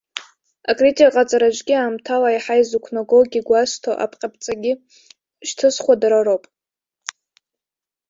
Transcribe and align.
Акритика 0.69 1.13
ҟаҵараҿгьы, 1.13 1.75
аамҭала 1.77 2.29
еиҳа 2.31 2.61
изықәнагогьы 2.61 3.39
гәазҭо, 3.47 3.91
аԥҟьаԥцагьы 4.03 4.73
шьҭызхуа 5.47 5.95
дара 6.01 6.19
роуп. 6.25 6.43